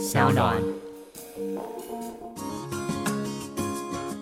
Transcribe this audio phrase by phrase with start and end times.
[0.00, 0.56] 小暖。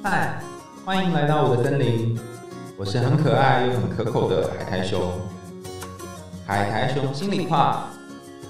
[0.02, 0.42] 嗨，
[0.84, 2.18] 欢迎来到我的森林，
[2.76, 5.00] 我是很可爱又很可口的海苔熊。
[6.44, 7.90] 海苔熊心里话，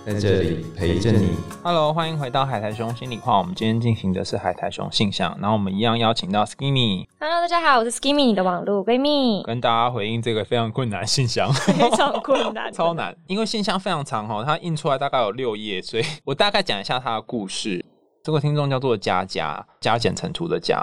[0.08, 1.36] 在这里陪着你。
[1.62, 3.36] Hello，欢迎回到海苔熊心里话。
[3.36, 7.06] 我们今天进行的是海苔熊信箱，然后我们一样邀请到 Skimmy。
[7.20, 9.42] Hello，大家好，我是 Skimmy，你的网络闺蜜。
[9.42, 17.84] 跟大家回应这个非常困难信箱， 非常困难， 超难，因为信箱非常长哈，它印出来大概有六页，所以我大概讲一下它的故事。
[18.22, 20.82] 这个听众叫做佳佳，加减乘除的加。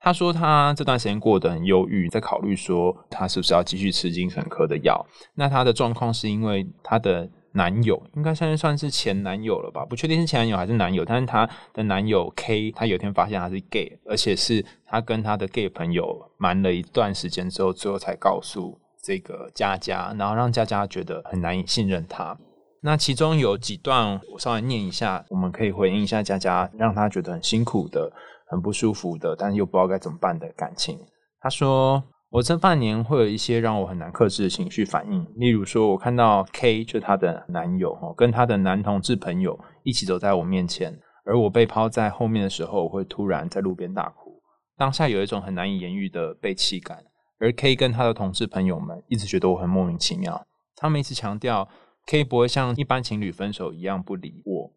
[0.00, 5.04] 他说他这段时间过得很忧郁，在考虑说他是不是要继续吃精神科的药。
[5.34, 9.84] 那他的状况是因为他的男友，应该算算是前男友了吧？
[9.84, 22.38] 不确定是前男友还是男友，但是她的男友 K，他有一天发现他是 gay，而且是他跟他的 gay 朋友瞒了一段时间之后，最后才告诉这个佳佳，然后让佳佳觉得很难以信任他。
[22.80, 28.10] 那其中有几段我稍微念一下，我们可以回应一下佳佳，让他觉得很辛苦的。
[28.50, 30.98] 很不舒服的，但又不知道该怎么办的感情。
[31.38, 44.42] 他说：“我这半年会有一些让我很难克制的情绪反应，例如说，我看到 K 就她的男友哦，跟她的男同志朋友一起走在我面前，而我被抛在后面的时候，我会突然在路边大哭，
[44.76, 47.02] 当下有一种很难以言喻的被气感。
[47.40, 50.44] 而 K 跟她的同志朋友们一直觉得我很莫名其妙，
[50.76, 51.66] 他们一直强调
[52.06, 54.72] K 不会像一般情侣分手一样不理我。”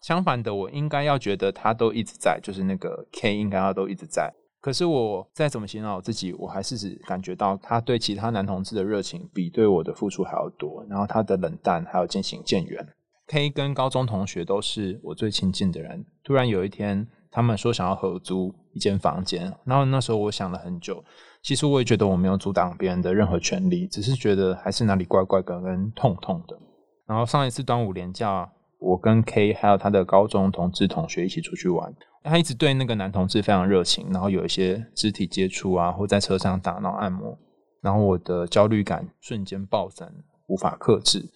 [0.00, 4.32] 相反的，我应该要觉得他都一直在，就是那个 K 应该要都一直在。
[4.66, 12.84] 可是我再怎么洗脑自己，我还是只感觉到他对其他男同志的热情比对我的付出还要多，然后他的冷淡还有渐行渐远。
[13.28, 21.00] K 跟高中同学都是我最亲近的人，突然有一天他们说想要合租一间房间，然后那时候我想了很久，
[21.44, 26.58] 其实我也觉得我没有阻挡别人的任何权利，只是觉得还是哪里怪怪的跟痛痛的。
[27.06, 28.50] 然后上一次端午连假。
[28.78, 37.38] 我跟 K 还有他的高中同志同学一起出去玩，他一直对那个男同志非常热情，然后有一些肢体接触啊，或在车上打闹按摩，
[37.80, 40.08] 然后我的焦虑感瞬间暴增，
[40.48, 41.30] 无法克制。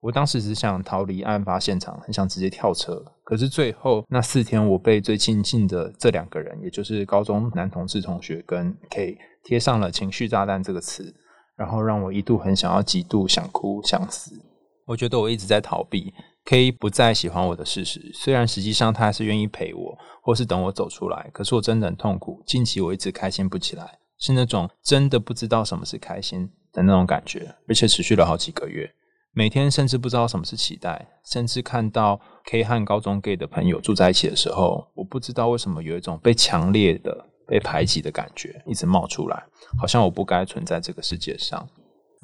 [0.00, 3.02] 我当时只想逃离案发现场，很想直接跳车。
[3.24, 11.12] 可是最后那四天，我被最亲近的这两个人，也就是高中男同志同学跟 K 贴上了“情绪炸弹”这个词，
[11.56, 14.40] 然后让我一度很想要极度想哭想死。
[14.86, 16.14] 我觉得我一直在逃避。
[16.46, 22.40] K 不再喜欢我的事实，虽然实际上他还是愿意陪我，或是等我走出来，可是我真的很痛苦。
[22.46, 28.88] 近期我一直开心不起来，是那种真的不知道什么是开心的那种感觉，而且持续了好几个月。
[29.32, 39.44] 每天甚至不知道什么是期待，甚至看到 K 和高中 gay 的朋友住在一起的时候，我不知道为什么有一种被强烈的被排挤的感觉一直冒出来，
[39.76, 41.68] 好像我不该存在这个世界上。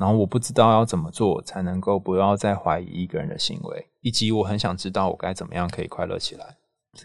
[0.02, 6.56] 然后我不知道要怎么做才能够不要再怀疑一个人的行为，以及我很想知道我该怎么样可以快乐起来。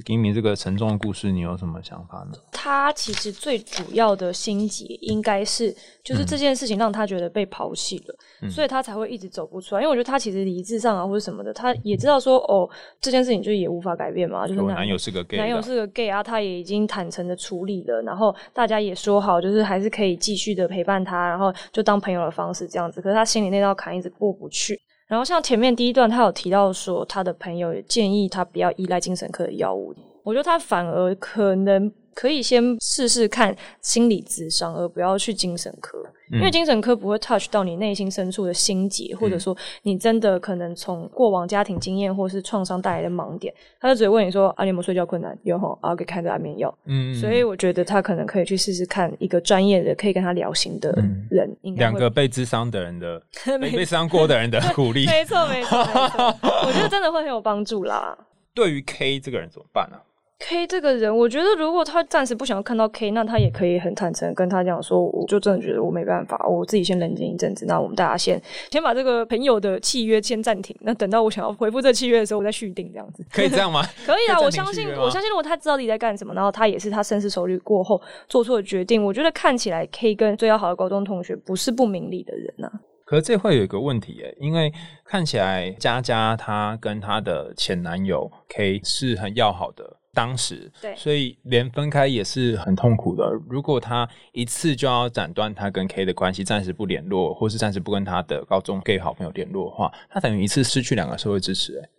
[0.03, 2.37] 给你这个沉重的故事，你有什么想法呢？
[2.51, 9.81] 他其实最主要的心结应该是，就是这件事情让他觉得被抛弃了，所以他才会一直走不出来。
[9.81, 14.45] 因为我觉得他其实理智上啊或者什么的，他也知道说，哦，这件事情就也无法改变嘛。
[14.45, 23.01] 就是男友是个 gay，男友是个 gay 啊，他也已经坦诚的处理了，然后大家也说好，就是还是可以继续的陪伴他，然后就当朋友的方式这样子。
[23.01, 24.77] 可是他心里那道坎一直过不去。
[25.07, 29.95] 然后像前面第一段，他有提到说，他的朋友也建议他不要依赖精神科的药物。
[30.23, 45.37] 我觉得他反而可能可以先试试看心理咨商，而不要去精神科，因为精神科不会 touch 到你内心深处的心结，或者说你真的可能从过往家庭经验或是创伤带来的盲点，他就只会问你说啊，你有没有睡觉困难？
[45.43, 46.75] 有吼，然后给开个安眠药。
[46.85, 50.91] 嗯，所以我觉得他可能可以去试试看一个专业的可以跟他聊心的
[51.29, 53.21] 人，两个被智商的人的
[53.61, 58.17] 被被伤过的人的鼓励，没错没错，我觉得真的会很有帮助啦。
[58.55, 59.97] 对于 K 这个人怎么办呢
[60.39, 67.65] ？K 这个人，我觉得如果他暂时不想要看到 K，那他也可以很坦诚跟他讲说，我就真的觉得我没办法，我自己先冷静一阵子。
[67.65, 73.25] 那我们大家先先把这个朋友的契约先暂停，那等到我想要回复这契约的时候，我再续订这样子。
[73.31, 73.81] 可以这样吗？
[74.05, 77.99] 可以啊，我相信，我相信如果他知道自己在干什么，然后他也是他深思熟虑过后
[78.29, 82.71] 做出的决定，我觉得看起来 K 跟最要好的高中同学不是不明理的人呐。
[83.05, 84.71] 可是这会有一个问题诶，因为
[85.05, 89.96] 看起来佳佳她跟她的前男友 K 是很要好的。
[90.17, 93.31] 当时，对，所以连分开也是很痛苦的。
[93.47, 101.79] 如果他一次就要斩断他跟 K 的关系，暂时不联络，或是暂时不跟他的高中 gay 好朋友联络的话，他等于一次失去两个社会支持。
[101.79, 101.89] 哎，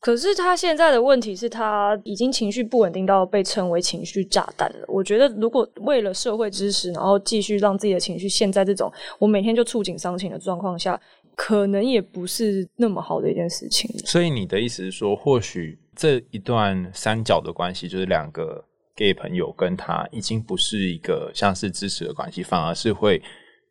[0.00, 4.84] 可是他现在的问题是他已经情绪不稳定到被称为情绪炸弹了。
[4.86, 11.00] 我觉得，如果为了社会支持，然后继续让自己的情绪陷在这种我每天就触景伤情的状况下，
[11.34, 13.90] 可能也不是那么好的一件事情。
[14.00, 15.78] 所以你的意思是说，或许。
[15.96, 18.62] 这一段三角的关系，就是两个
[18.94, 23.22] gay 朋友跟他，已经不是一个像是支持的关系，反而是会。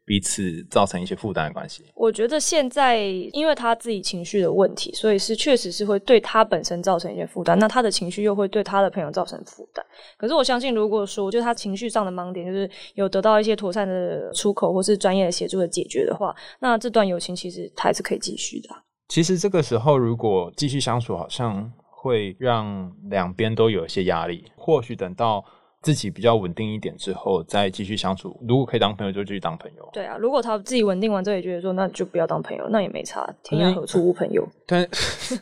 [0.07, 1.83] 彼此造成一些负担的关系。
[1.95, 3.00] 我觉得现在
[3.33, 7.57] 因为他自己情绪的问题，所以是确实是会对他本身造成一些负担。
[7.57, 9.83] 那他的情绪又会对他的朋友造成负担。
[10.16, 18.69] 可是我相信，如果说就他情绪上的盲点，就是有得到一些妥善的出口，或是专业的协助的解决的话，那这段友情其实还是可以继续的。
[19.07, 21.68] 其实这个时候如果继续相处，好像
[22.06, 24.46] 会让两边都有一些压力。
[24.56, 25.44] 或许等到。
[25.81, 28.36] 自己比较稳定一点之后，再继续相处。
[28.50, 29.88] 如果可以当朋友，就继续当朋友。
[29.94, 33.24] 对啊，如果他自己稳定完之后也觉得说，那就不要当朋友，那也没差。
[33.44, 34.44] 天涯何处无朋友？
[34.66, 34.84] 但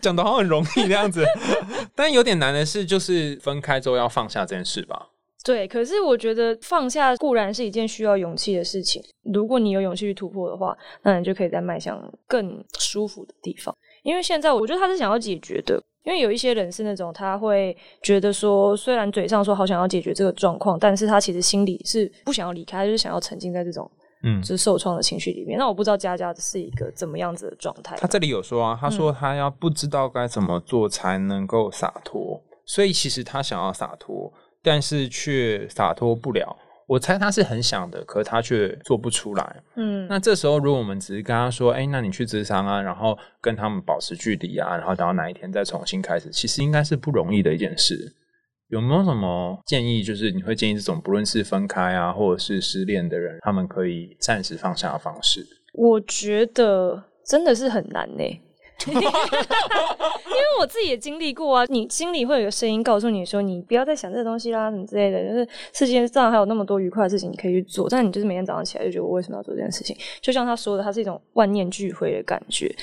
[0.01, 1.23] 讲的好像很容易这样子，
[1.95, 5.07] 但有点难的是，就是分开之后要放下这件事吧。
[5.45, 9.01] 对，可是我觉得放下固然是一件需要勇气的事情。
[9.33, 13.73] 如果你有勇气去突破的话，那你就可以再迈向更舒服的地方。
[14.03, 15.81] 因为现在我觉得他是想要解决的。
[16.05, 23.89] 因为有一些人是那种他会觉得说，虽然嘴上说好想要解决这个状况，但是他其实心里是不想要离开，就是想要沉浸在这种
[24.23, 25.57] 嗯，就是受创的情绪里面。
[25.57, 27.95] 那我不知道佳佳是一个怎么样子的状态。
[27.95, 34.29] 他这里有说啊，他说他要不知道该怎么做才能够洒脱，所以其实他想要洒脱，
[34.61, 36.53] 但是却洒脱不了。
[36.93, 39.63] 我猜他是很想的，可他却做不出来。
[39.75, 48.13] 嗯，那这时候如果我们只是跟他说：“哎，那你去智商啊，然后跟他们保持距离啊，然后等到哪一天再重新开始，其实应该是不容易的一件事。”
[48.69, 50.03] 有没有什么建议？
[50.03, 55.43] 就是你会建议这种不论是分开啊，或者是失恋的人，他们可以暂时放下的方式？
[55.73, 58.23] 我觉得真的是很难呢。
[58.85, 65.23] 因为我自己也经历过啊，你心里会有个声音告诉你说，你不要再想这个东西啦，什么之类的。
[65.23, 69.95] 就是世界上还有那么多愉快的事情你可以去做，但你就是每天早上起来就觉得我为什么要做这件事情？
[70.19, 72.73] 就像他说的，它是一种万念俱灰的感觉。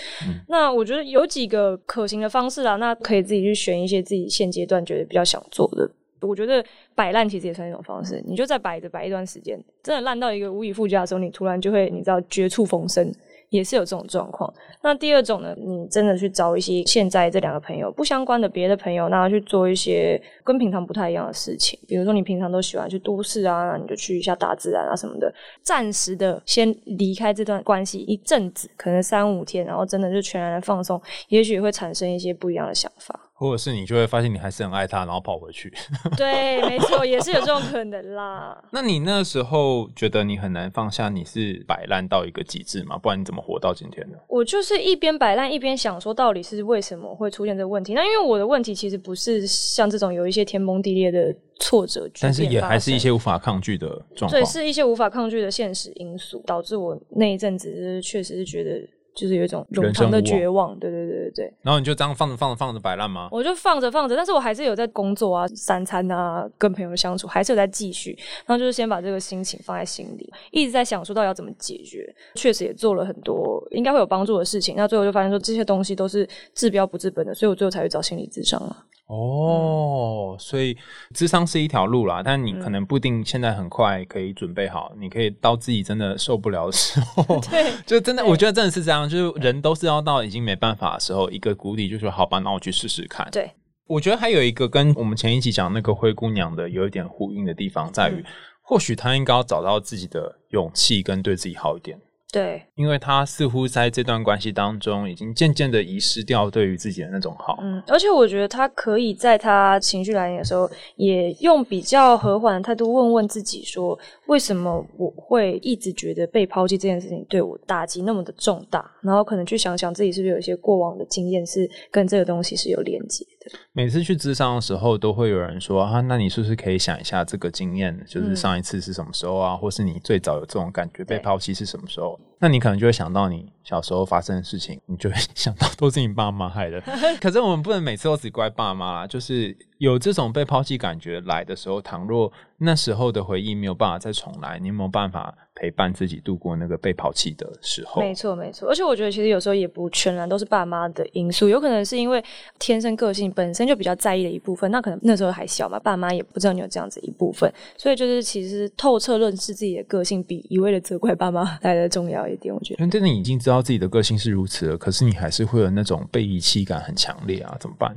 [0.48, 5.90] 那我觉得有几个可行的方式啊，那可以自己去选一些自己现阶段觉得比较想做的。
[6.22, 6.64] 我觉得
[6.94, 13.12] 摆烂其实也算一种方式，你就再摆着摆一段时间，真的烂到一个无以复加的时候，你突然就会你知道绝处逢生。
[13.50, 14.52] 也是有这种状况。
[14.82, 15.54] 那第二种呢？
[15.58, 21.78] 你真的去找一些现在这两个朋友不相关的别的朋友，那去做一些跟平常不太一样的事情。
[21.86, 25.32] 比如说，你平常都喜欢去都市啊，那你就去一下大自然啊什么的。
[25.62, 33.29] 暂时的先离开这段关系一阵子，可能三五天，然后真的就全然的放松，也许会产生一些不一样的想法。
[33.40, 35.72] 或者是你就会发现你还是很爱他，然后跑回去。
[36.14, 38.62] 对，没错，也是有这种可能啦。
[38.70, 42.98] 那你那时候觉得你很难放下，你是摆烂到一个极致吗？
[42.98, 44.18] 不然你怎么活到今天呢？
[44.28, 47.94] 我就是一边摆烂一边想说，到底是为什么会出现这个问题？
[47.94, 54.32] 那因为我的问题其实不是像这种有一些天崩地裂的挫折，但是也还是一些无法抗拒的状况。
[54.32, 58.86] 对，是一些无法抗拒的现实因素，导致我那一阵子确实是觉得。
[59.20, 61.54] 就是有一种冗长的绝望，对对对对对。
[61.60, 63.28] 然后你就这样放着放着放着摆烂吗？
[63.30, 68.16] 我就放着放着，但是我还是有在工作啊，三餐啊，跟朋友相处，还是有在继续。
[68.46, 72.12] 然后就是先把这个心情放在心里，一直在想说到底要怎么解决。
[72.34, 74.74] 确实也做了很多应该会有帮助的事情。
[74.76, 78.76] 那最后就发现说这些东西都是治标不治本的，所以我最后才去找心理咨商了。
[79.10, 80.76] 哦，所以
[81.12, 93.28] 智商是一条路啦，但你可能不一定现在很快可以准备好，你可以到自己真的受不了的时候， 对，就真的，我觉得真的是这样，就是人都是要到已经没办法的时候，一个谷底，就说好吧，那我去试试看。
[93.32, 93.50] 对，
[93.88, 98.24] 我觉得还有一个跟我们前一集讲那个灰姑娘的有一点呼应的地方，在于
[98.62, 101.98] 或许她应该要找到自己的勇气，跟对自己好一点。
[102.32, 107.58] 对，因为他似乎在这段关系当中，已经渐渐的遗失掉对于自己的那种好。
[107.62, 118.88] 嗯，而且我觉得他可以在他情绪来临的时候，也用比较和缓的态度问问自己：说为什么我会一直觉得被抛弃这件事情对我打击那么的重大？
[119.02, 123.58] 然后可能去想想自己是不是有一些过往的经验是跟这个东西是有连接的。
[123.72, 129.56] 每次去咨商的时候，都会有人说：啊，那你是不是可以想一下这个经验，就是上一次是什么时候啊？
[129.56, 132.18] 或是你最早有这种感觉被抛弃是什么时候？
[132.38, 136.80] 那你可能就会想到你小时候发生的事情，你就会想到都是你爸妈害的。
[137.20, 142.32] 可是我们不能每次都只怪爸妈，就是有这种被抛弃感觉来的时候，倘若
[142.62, 148.02] 那时候的回忆没有办法再重来，你有没有办法陪伴自己度过那个被抛弃的时候？
[148.02, 148.68] 没错，没错。
[148.68, 152.22] 而且我觉得其实有时候也不全然都是爸妈的因素，有可能是因为
[152.58, 154.70] 天生个性本身就比较在意的一部分。
[154.70, 162.28] 那可能那时候还小嘛，爸妈也不知道你有这样子一部分，所以就是其实透彻认识自己的个性，比一味的责怪爸妈 来的重要。
[162.28, 167.96] 一点，我觉得，真的已经知道自己的个性是如此了，可是你还是会有那种被遗弃感很强烈啊，怎么办？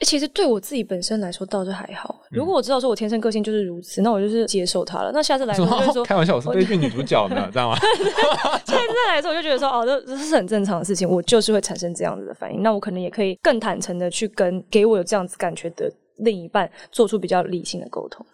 [0.00, 2.20] 其实对我自己本身来说倒是还好。
[2.30, 5.12] 嗯如果我知道说我天生个性就是如此，那我就是接受它了。
[5.12, 7.76] 那下次来，我就会说， 开玩笑，我是悲剧女主角呢， 知道吗？
[8.66, 12.60] 下一次再来的时候，我就觉得说，哦，这这是很正常的事情，我就是会产生这样子的反应。
[12.62, 18.26] 那我可能也可以更坦诚的去跟给我有这样子感觉的另一半做出比较理性的沟通。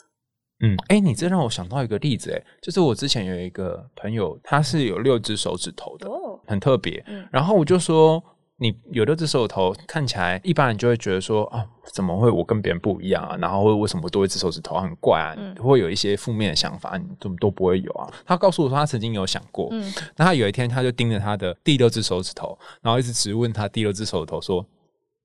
[0.63, 7.03] 嗯，哎、你这让我想到一个例子，哎，就是我之前有一个朋友，他是有六只手指头的，哦，很特别。
[7.07, 8.23] 嗯然后我就说，
[8.61, 11.65] 你有六只手指头，看起来一般人就会觉得说，啊，
[11.95, 13.35] 怎么会我跟别人不一样啊？
[13.39, 15.35] 然后为什么多一只手指头很怪啊？
[15.39, 18.07] 嗯会有一些负面的想法，你怎么都不会有啊？
[18.27, 24.67] 他告诉我说，他曾经有想过，嗯，那他有一天他就盯着他的第六只手指头，然后一直直问他第六只手指头说。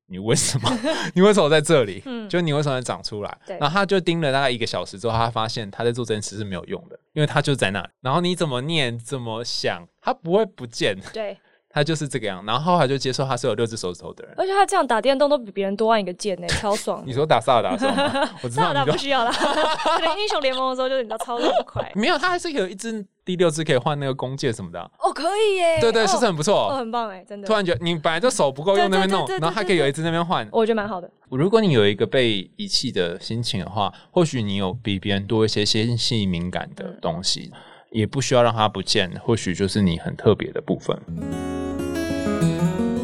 [0.07, 0.69] 你为什么？
[1.15, 1.99] 你为什么在这里？
[2.05, 3.37] 嗯就你为什么长出来？
[3.47, 7.89] 然后他就盯了大概一个小时之后，他发现他在做这件事是没有用的，因为他就在那里。
[8.01, 11.35] 然后你怎么念、怎么想，他不会不见，对。
[11.75, 12.41] 他就是这个样。
[12.47, 14.33] 然后后来就接受他是有六只手指头的人。
[14.37, 17.03] 而且他这样打电动都比别人多按一个键呢， 超爽。
[17.05, 18.29] 你说打萨尔达的时候吗？
[18.41, 18.91] 我知萨尔达道你就。
[18.93, 24.89] 不需要啦， 可能英雄联盟的时候就是你知道操作很快没有，他还是有一只第六只可以换那个弓箭什么的啊。
[24.99, 25.79] 哦，可以耶。
[25.81, 26.69] 对对，哦是不是很不哦，错？
[26.77, 27.53] 很棒哎，真的突。
[27.53, 30.47] 然觉得你本来就手不够用那边弄然后还可以有一只那边换。
[30.51, 31.09] 我觉得蛮好的。
[31.29, 37.51] 如果你有一个被遗弃的心情的话，或许你有比别人多一些纤细敏感的东西，
[37.91, 41.64] 也不需要让它不见，或许就是你很特别的部分。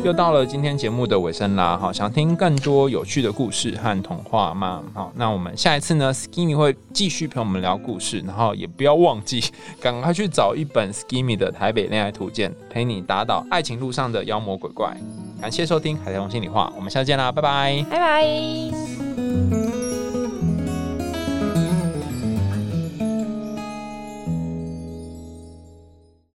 [0.04, 4.82] 又到了今天节目的尾声啦，好，想听更多有趣的故事和童话吗？
[4.96, 9.44] 好，那我们下一次呢，Skimmy 会继续陪我们聊故事，然后也不要忘记
[9.80, 14.98] 赶快去找一本 Skimmy 的《台北恋爱图鉴》，陪你打倒爱情路上的妖魔鬼怪。
[15.40, 17.86] 感谢收听《海苔红心里话》，我们下次见啦，拜拜。
[17.90, 19.01] 拜拜。